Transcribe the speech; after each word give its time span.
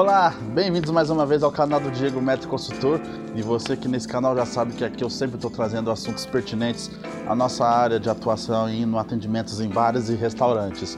Olá, 0.00 0.34
bem-vindos 0.54 0.90
mais 0.90 1.10
uma 1.10 1.26
vez 1.26 1.42
ao 1.42 1.52
canal 1.52 1.78
do 1.78 1.90
Diego 1.90 2.22
Metro 2.22 2.48
Consultor 2.48 2.98
e 3.36 3.42
você 3.42 3.76
que 3.76 3.86
nesse 3.86 4.08
canal 4.08 4.34
já 4.34 4.46
sabe 4.46 4.72
que 4.72 4.82
aqui 4.82 5.04
eu 5.04 5.10
sempre 5.10 5.36
estou 5.36 5.50
trazendo 5.50 5.90
assuntos 5.90 6.24
pertinentes 6.24 6.90
à 7.28 7.34
nossa 7.34 7.66
área 7.66 8.00
de 8.00 8.08
atuação 8.08 8.70
e 8.70 8.86
no 8.86 8.98
atendimentos 8.98 9.60
em 9.60 9.68
bares 9.68 10.08
e 10.08 10.14
restaurantes. 10.14 10.96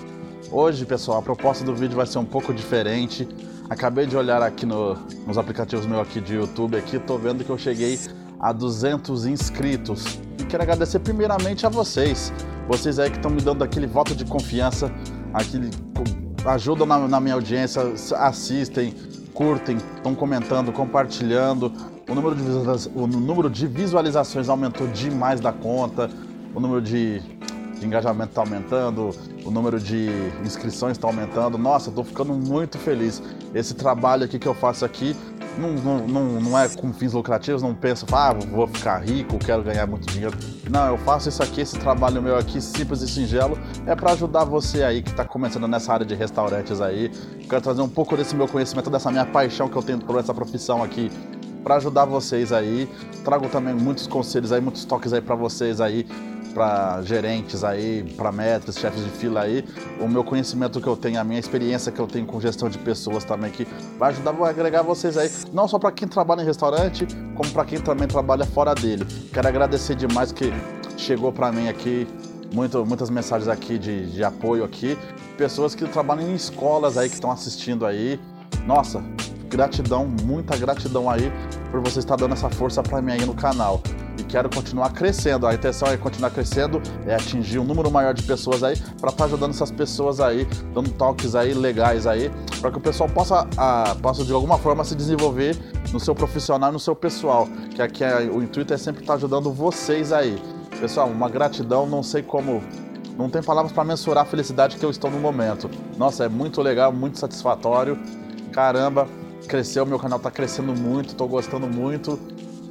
Hoje, 0.53 0.87
pessoal, 0.87 1.19
a 1.19 1.23
proposta 1.23 1.65
do 1.65 1.75
vídeo 1.75 1.97
vai 1.97 2.07
ser 2.07 2.19
um 2.19 2.25
pouco 2.25 2.55
diferente. 2.55 3.29
Acabei 3.69 4.07
de 4.07 4.17
olhar 4.17 4.41
aqui 4.41 4.65
no, 4.65 4.95
nos 5.27 5.37
aplicativos 5.37 5.85
meus 5.85 6.03
aqui 6.03 6.21
de 6.21 6.37
YouTube 6.37 6.77
aqui, 6.77 6.97
tô 7.01 7.19
vendo 7.19 7.43
que 7.43 7.51
eu 7.51 7.59
cheguei 7.59 7.99
a 8.39 8.53
200 8.53 9.27
inscritos 9.27 10.21
e 10.39 10.45
quero 10.45 10.63
agradecer 10.63 11.01
primeiramente 11.01 11.67
a 11.67 11.69
vocês, 11.69 12.33
vocês 12.69 13.01
aí 13.01 13.11
que 13.11 13.17
estão 13.17 13.33
me 13.33 13.41
dando 13.41 13.65
aquele 13.65 13.89
voto 13.89 14.15
de 14.15 14.25
confiança, 14.25 14.93
aquele 15.35 15.71
ajudam 16.45 16.87
na, 16.87 17.09
na 17.09 17.21
minha 17.21 17.35
audiência, 17.35 17.83
assistem, 18.17 18.95
curtem, 19.33 19.77
estão 19.97 20.15
comentando, 20.15 20.73
compartilhando. 20.73 21.73
O 22.09 22.15
número, 22.15 22.35
de 22.35 22.89
o 22.95 23.07
número 23.07 23.49
de 23.49 23.67
visualizações 23.67 24.49
aumentou 24.49 24.87
demais 24.89 25.41
da 25.41 25.53
conta, 25.53 26.11
o 26.55 26.61
número 26.61 26.83
de, 26.83 27.21
de 27.79 27.87
engajamento 27.87 28.31
está 28.31 28.41
aumentando, 28.43 29.11
o 29.45 29.51
número 29.51 29.79
de 29.79 30.11
inscrições 30.45 30.93
está 30.97 31.07
aumentando. 31.07 31.57
Nossa, 31.57 31.91
estou 31.91 32.05
ficando 32.05 32.33
muito 32.35 32.79
feliz. 32.79 33.23
Esse 33.55 33.75
trabalho 33.75 34.25
aqui 34.25 34.39
que 34.39 34.49
eu 34.49 34.55
faço 34.55 34.85
aqui 34.85 35.17
não, 35.59 35.73
não, 35.75 36.07
não, 36.07 36.41
não 36.41 36.59
é 36.59 36.69
com 36.69 36.93
fins 36.93 37.13
lucrativos, 37.13 37.63
não 37.63 37.75
penso, 37.75 38.07
ah, 38.13 38.33
vou 38.33 38.67
ficar 38.67 38.99
rico, 38.99 39.39
quero 39.39 39.63
ganhar 39.63 39.87
muito 39.87 40.07
dinheiro. 40.07 40.37
Não, 40.71 40.87
eu 40.87 40.99
faço 40.99 41.29
isso 41.29 41.43
aqui, 41.43 41.61
esse 41.61 41.79
trabalho 41.79 42.23
meu 42.23 42.37
aqui, 42.37 42.61
simples 42.61 43.03
e 43.03 43.09
singelo, 43.09 43.59
é 43.87 43.95
para 43.95 44.13
ajudar 44.13 44.45
você 44.45 44.83
aí 44.83 45.03
que 45.03 45.11
está 45.11 45.25
começando 45.25 45.69
nessa 45.69 45.93
área 45.93 46.07
de 46.07 46.15
restaurantes 46.15 46.81
aí. 46.81 47.11
Quero 47.49 47.61
trazer 47.61 47.83
um 47.83 47.89
pouco 47.89 48.17
desse 48.17 48.35
meu 48.35 48.49
conhecimento, 48.49 48.91
dessa 48.91 49.11
minha 49.11 49.27
paixão 49.27 49.69
que 49.69 49.77
eu 49.77 49.83
tenho 49.83 49.99
por 49.99 50.19
essa 50.19 50.33
profissão 50.33 50.83
aqui 50.83 51.11
para 51.63 51.77
ajudar 51.77 52.05
vocês 52.05 52.53
aí. 52.53 52.89
Trago 53.25 53.49
também 53.49 53.75
muitos 53.75 54.07
conselhos 54.07 54.53
aí, 54.53 54.61
muitos 54.61 54.85
toques 54.85 55.13
aí 55.13 55.21
para 55.21 55.35
vocês 55.35 55.81
aí 55.81 56.07
para 56.53 57.03
gerentes 57.03 57.65
aí, 57.65 58.03
para 58.17 58.31
metros, 58.31 58.77
chefes 58.77 59.05
de 59.05 59.11
fila 59.11 59.43
aí, 59.43 59.65
o 60.01 60.09
meu 60.09 60.23
conhecimento 60.23 60.81
que 60.81 60.87
eu 60.87 60.97
tenho, 60.97 61.21
a 61.21 61.25
minha 61.25 61.41
experiência 61.41 61.91
que 61.91 62.01
eu 62.01 62.07
tenho 62.07 62.27
com 62.27 62.41
gestão 62.41 62.69
de 62.69 62.79
pessoas 62.79 63.25
também, 63.25 63.51
que 63.51 63.67
vai 63.99 64.11
ajudar 64.11 64.33
a 64.33 64.49
agregar 64.49 64.83
vocês 64.83 65.17
aí, 65.17 65.31
não 65.53 65.67
só 65.67 65.79
para 65.79 65.91
quem 65.91 66.07
trabalha 66.07 66.43
em 66.43 66.45
restaurante, 66.45 67.07
como 67.35 67.51
para 67.51 67.65
quem 67.65 67.81
também 67.81 68.07
trabalha 68.07 68.45
fora 68.45 68.75
dele. 68.75 69.07
Quero 69.33 69.49
agradecer 69.49 69.95
demais 69.95 70.33
que 70.33 70.53
chegou 70.97 71.33
para 71.33 71.51
mim 71.51 71.69
aqui 71.69 72.07
muito, 72.53 72.85
muitas 72.85 73.11
mensagens 73.11 73.49
aqui 73.49 73.79
de, 73.79 74.11
de 74.13 74.23
apoio 74.23 74.65
aqui, 74.65 74.97
pessoas 75.37 75.75
que 75.75 75.87
trabalham 75.87 76.31
em 76.31 76.35
escolas 76.35 76.99
aí 76.99 77.09
que 77.09 77.15
estão 77.15 77.31
assistindo 77.31 77.87
aí. 77.87 78.21
Nossa, 78.67 79.03
gratidão, 79.49 80.07
muita 80.23 80.57
gratidão 80.57 81.11
aí 81.11 81.33
por 81.71 81.81
você 81.81 81.99
estar 81.99 82.17
dando 82.17 82.35
essa 82.35 82.51
força 82.51 82.83
para 82.83 83.01
mim 83.01 83.13
aí 83.13 83.25
no 83.25 83.35
canal 83.35 83.81
e 84.19 84.25
quero 84.25 84.49
continuar 84.51 84.91
crescendo. 84.91 85.47
A 85.47 85.55
intenção 85.55 85.89
é 85.89 85.97
continuar 85.97 86.31
crescendo, 86.31 86.83
é 87.07 87.15
atingir 87.15 87.59
um 87.59 87.65
número 87.65 87.91
maior 87.91 88.15
de 88.15 88.23
pessoas 88.23 88.63
aí, 88.63 88.77
para 88.77 89.11
estar 89.11 89.13
tá 89.13 89.25
ajudando 89.25 89.51
essas 89.51 89.71
pessoas 89.71 90.21
aí, 90.21 90.47
dando 90.75 90.91
toques 90.91 91.35
aí 91.35 91.55
legais 91.55 92.07
aí, 92.07 92.31
para 92.61 92.71
que 92.71 92.79
o 92.79 92.81
pessoal 92.81 93.09
possa, 93.09 93.47
a, 93.57 93.95
possa 94.01 94.25
de 94.25 94.33
alguma 94.33 94.59
forma 94.59 94.85
se 94.85 94.95
desenvolver 94.95 95.57
no 95.93 96.01
seu 96.01 96.15
profissional 96.15 96.73
no 96.73 96.81
seu 96.81 96.95
pessoal. 96.95 97.49
Que 97.75 97.83
aqui 97.83 98.05
é, 98.05 98.21
o 98.23 98.43
intuito 98.43 98.73
é 98.73 98.77
sempre 98.77 99.03
estar 99.03 99.15
tá 99.15 99.17
ajudando 99.17 99.53
vocês 99.53 100.13
aí. 100.13 100.41
Pessoal, 100.81 101.09
uma 101.09 101.29
gratidão, 101.29 101.87
não 101.87 102.03
sei 102.03 102.23
como 102.23 102.63
não 103.17 103.29
tem 103.29 103.43
palavras 103.43 103.73
para 103.73 103.85
mensurar 103.85 104.25
a 104.25 104.27
felicidade 104.27 104.77
que 104.77 104.85
eu 104.85 104.91
estou 104.91 105.11
no 105.11 105.19
momento. 105.19 105.71
Nossa, 105.99 106.25
é 106.25 106.29
muito 106.29 106.63
legal, 106.63 106.93
muito 106.93 107.19
satisfatório. 107.19 107.99
Caramba, 108.53 109.07
cresceu, 109.47 109.85
meu 109.85 109.99
canal 109.99 110.17
está 110.17 110.31
crescendo 110.31 110.75
muito, 110.75 111.11
estou 111.11 111.29
gostando 111.29 111.67
muito. 111.67 112.19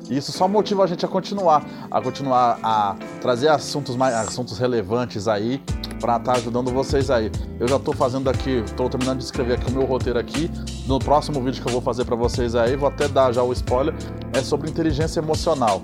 Isso 0.09 0.31
só 0.31 0.47
motiva 0.47 0.83
a 0.83 0.87
gente 0.87 1.05
a 1.05 1.07
continuar, 1.07 1.63
a 1.89 2.01
continuar 2.01 2.59
a 2.61 2.95
trazer 3.21 3.47
assuntos 3.47 3.95
mais 3.95 4.13
assuntos 4.13 4.57
relevantes 4.57 5.27
aí 5.27 5.61
para 5.99 6.17
estar 6.17 6.33
tá 6.33 6.37
ajudando 6.37 6.71
vocês 6.71 7.09
aí. 7.09 7.31
Eu 7.59 7.67
já 7.67 7.77
estou 7.77 7.93
fazendo 7.93 8.29
aqui, 8.29 8.63
estou 8.65 8.89
terminando 8.89 9.19
de 9.19 9.23
escrever 9.23 9.53
aqui 9.53 9.71
o 9.71 9.73
meu 9.73 9.85
roteiro 9.85 10.19
aqui. 10.19 10.49
No 10.87 10.99
próximo 10.99 11.41
vídeo 11.41 11.61
que 11.61 11.69
eu 11.69 11.71
vou 11.71 11.81
fazer 11.81 12.03
para 12.05 12.15
vocês 12.15 12.55
aí, 12.55 12.75
vou 12.75 12.89
até 12.89 13.07
dar 13.07 13.31
já 13.31 13.43
o 13.43 13.53
spoiler, 13.53 13.93
é 14.33 14.41
sobre 14.41 14.69
inteligência 14.69 15.19
emocional. 15.19 15.83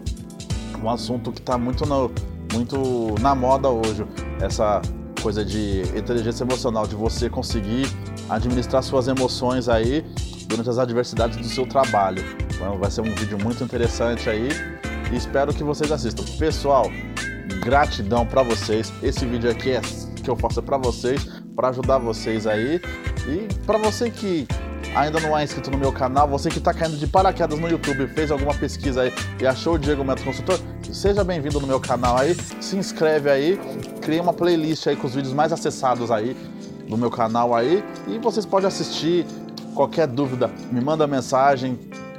Um 0.83 0.89
assunto 0.89 1.31
que 1.31 1.39
está 1.39 1.57
muito 1.57 1.85
no, 1.85 2.11
muito 2.51 3.15
na 3.21 3.33
moda 3.33 3.69
hoje, 3.69 4.05
essa 4.41 4.81
coisa 5.21 5.45
de 5.45 5.83
inteligência 5.95 6.43
emocional, 6.43 6.87
de 6.87 6.95
você 6.95 7.29
conseguir 7.29 7.87
administrar 8.29 8.83
suas 8.83 9.07
emoções 9.07 9.69
aí 9.69 10.03
durante 10.47 10.69
as 10.69 10.77
adversidades 10.77 11.37
do 11.37 11.45
seu 11.45 11.67
trabalho. 11.67 12.46
Então 12.57 12.75
vai 12.79 12.89
ser 12.89 13.01
um 13.01 13.13
vídeo 13.13 13.37
muito 13.37 13.63
interessante 13.63 14.27
aí 14.27 14.49
e 15.11 15.15
espero 15.15 15.53
que 15.53 15.63
vocês 15.63 15.91
assistam. 15.91 16.23
Pessoal, 16.39 16.91
gratidão 17.63 18.25
para 18.25 18.41
vocês. 18.41 18.91
Esse 19.03 19.27
vídeo 19.27 19.51
aqui 19.51 19.73
é 19.73 19.81
que 20.23 20.27
eu 20.27 20.35
faço 20.35 20.61
para 20.63 20.75
vocês, 20.75 21.23
para 21.55 21.69
ajudar 21.69 21.99
vocês 21.99 22.47
aí. 22.47 22.81
E 23.27 23.47
para 23.63 23.77
você 23.77 24.09
que 24.09 24.47
ainda 24.95 25.19
não 25.19 25.37
é 25.37 25.43
inscrito 25.43 25.69
no 25.69 25.77
meu 25.77 25.93
canal, 25.93 26.27
você 26.27 26.49
que 26.49 26.57
está 26.57 26.73
caindo 26.73 26.97
de 26.97 27.05
paraquedas 27.05 27.59
no 27.59 27.69
YouTube, 27.69 28.07
fez 28.07 28.31
alguma 28.31 28.55
pesquisa 28.55 29.03
aí 29.03 29.13
e 29.39 29.45
achou 29.45 29.75
o 29.75 29.77
Diego 29.77 30.03
Metro 30.03 30.25
Consultor, 30.25 30.59
seja 30.91 31.23
bem-vindo 31.23 31.61
no 31.61 31.67
meu 31.67 31.79
canal 31.79 32.17
aí, 32.17 32.35
se 32.59 32.75
inscreve 32.75 33.29
aí, 33.29 33.59
cria 34.01 34.21
uma 34.21 34.33
playlist 34.33 34.87
aí 34.87 34.95
com 34.95 35.05
os 35.05 35.13
vídeos 35.13 35.33
mais 35.33 35.53
acessados 35.53 36.09
aí 36.09 36.35
no 36.87 36.97
meu 36.97 37.11
canal 37.11 37.53
aí 37.53 37.83
e 38.07 38.17
vocês 38.17 38.47
podem 38.47 38.67
assistir. 38.67 39.27
Qualquer 39.75 40.07
dúvida, 40.07 40.49
me 40.71 40.81
manda 40.81 41.05
mensagem, 41.05 41.77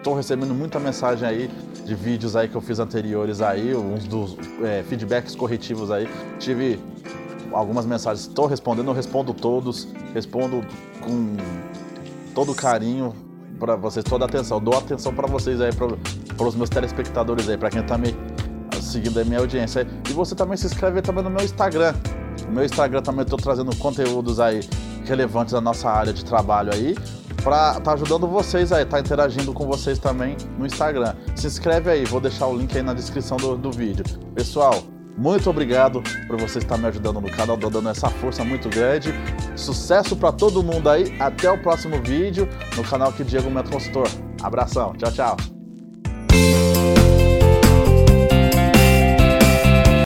Estou 0.08 0.16
recebendo 0.16 0.54
muita 0.54 0.80
mensagem 0.80 1.28
aí 1.28 1.50
de 1.84 1.94
vídeos 1.94 2.34
aí 2.34 2.48
que 2.48 2.54
eu 2.54 2.62
fiz 2.62 2.78
anteriores 2.78 3.42
aí, 3.42 3.76
uns 3.76 4.04
dos 4.04 4.38
é, 4.62 4.82
feedbacks 4.82 5.36
corretivos 5.36 5.90
aí. 5.90 6.08
Tive 6.38 6.80
algumas 7.52 7.84
mensagens, 7.84 8.26
estou 8.26 8.46
respondendo, 8.46 8.88
eu 8.88 8.94
respondo 8.94 9.34
todos, 9.34 9.86
respondo 10.14 10.62
com 11.02 11.36
todo 12.34 12.54
carinho 12.54 13.14
para 13.60 13.76
vocês, 13.76 14.02
toda 14.02 14.24
atenção. 14.24 14.58
Dou 14.58 14.78
atenção 14.78 15.12
para 15.12 15.26
vocês 15.26 15.60
aí, 15.60 15.72
para 15.74 16.48
os 16.48 16.54
meus 16.54 16.70
telespectadores 16.70 17.46
aí, 17.46 17.58
para 17.58 17.68
quem 17.68 17.82
está 17.82 17.98
me 17.98 18.16
seguindo 18.80 19.20
a 19.20 19.24
minha 19.26 19.40
audiência. 19.40 19.86
E 20.08 20.12
você 20.14 20.34
também 20.34 20.56
se 20.56 20.64
inscreve 20.64 21.02
também 21.02 21.22
no 21.22 21.28
meu 21.28 21.44
Instagram. 21.44 21.92
No 22.46 22.52
meu 22.54 22.64
Instagram 22.64 23.02
também 23.02 23.24
estou 23.24 23.38
trazendo 23.38 23.76
conteúdos 23.76 24.40
aí 24.40 24.60
relevantes 25.04 25.52
da 25.52 25.60
nossa 25.60 25.90
área 25.90 26.14
de 26.14 26.24
trabalho 26.24 26.72
aí 26.72 26.96
estar 27.56 27.80
tá 27.80 27.92
ajudando 27.92 28.26
vocês 28.26 28.72
aí, 28.72 28.84
tá 28.84 29.00
interagindo 29.00 29.52
com 29.52 29.66
vocês 29.66 29.98
também 29.98 30.36
no 30.58 30.66
Instagram. 30.66 31.14
Se 31.34 31.46
inscreve 31.46 31.90
aí, 31.90 32.04
vou 32.04 32.20
deixar 32.20 32.46
o 32.46 32.56
link 32.56 32.76
aí 32.76 32.82
na 32.82 32.94
descrição 32.94 33.36
do, 33.36 33.56
do 33.56 33.70
vídeo. 33.70 34.04
Pessoal, 34.34 34.82
muito 35.18 35.50
obrigado 35.50 36.00
por 36.28 36.38
você 36.38 36.58
estar 36.58 36.78
me 36.78 36.86
ajudando 36.86 37.20
no 37.20 37.28
canal, 37.28 37.56
dando 37.56 37.88
essa 37.88 38.08
força 38.08 38.44
muito 38.44 38.68
grande. 38.68 39.12
Sucesso 39.56 40.14
para 40.16 40.30
todo 40.30 40.62
mundo 40.62 40.88
aí. 40.88 41.12
Até 41.18 41.50
o 41.50 41.58
próximo 41.58 42.00
vídeo 42.02 42.48
no 42.76 42.84
canal 42.84 43.08
aqui 43.08 43.24
Diego 43.24 43.50
Metro 43.50 43.72
Consultor. 43.72 44.08
Abração, 44.40 44.92
tchau, 44.96 45.10
tchau. 45.10 45.57